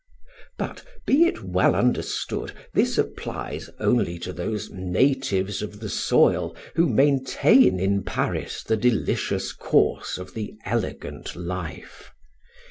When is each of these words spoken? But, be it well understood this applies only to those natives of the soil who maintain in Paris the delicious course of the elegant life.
But, 0.57 0.83
be 1.05 1.25
it 1.25 1.43
well 1.43 1.75
understood 1.75 2.53
this 2.73 2.97
applies 2.97 3.69
only 3.79 4.17
to 4.25 4.33
those 4.33 4.71
natives 4.71 5.61
of 5.61 5.79
the 5.79 5.89
soil 5.89 6.55
who 6.73 6.89
maintain 6.89 7.79
in 7.79 8.01
Paris 8.03 8.63
the 8.63 8.77
delicious 8.77 9.53
course 9.53 10.17
of 10.17 10.33
the 10.33 10.55
elegant 10.65 11.35
life. 11.35 12.09